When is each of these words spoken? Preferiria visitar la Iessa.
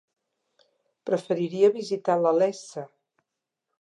Preferiria 1.09 1.71
visitar 1.75 2.17
la 2.23 2.33
Iessa. 2.47 2.87